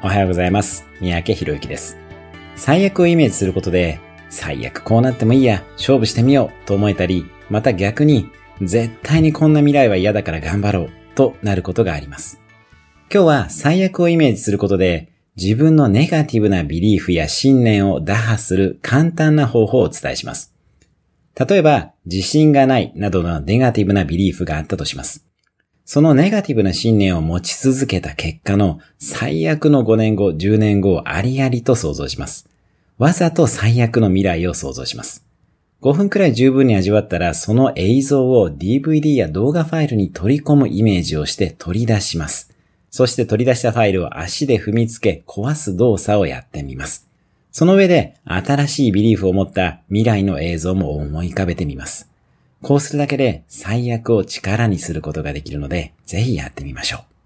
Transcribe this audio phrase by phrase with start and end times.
[0.00, 0.86] おはようございます。
[1.00, 1.98] 三宅博之です。
[2.54, 3.98] 最悪をイメージすることで、
[4.30, 8.30] 最悪こうなってもいいや、勝負してみようと思えたり、また逆に、
[8.62, 12.40] 絶対にこんな未来は嫌だから頑張ろうとなることがあります。
[13.12, 20.54] 今日は最悪をイメージすることで、自分のネガティブなビリーフや信念を打破する簡単な方法をお伝えします。
[21.34, 25.27] 例えば、自信がないなどのネガティブなビリーフがあったとします。
[25.90, 32.46] そのネガティブな信念を持ち続けた結果の最悪の5年後、10年後をありありと想像します。
[32.98, 35.24] わざと最悪の未来を想像します。
[35.80, 42.52] 5分くらい十分に味わったら、その映像を DVD や動画ファイルに取り込むイメージをして取り出します。
[42.90, 47.08] そして取り出したファイルを足で踏みつけ壊す動作をやってみます。
[47.50, 52.10] その上で新しいビリーフを持った未来の映像も思い浮かべてみます。
[52.62, 57.17] こうするだけで最悪を力にすることができるので、ぜひやってみましょう。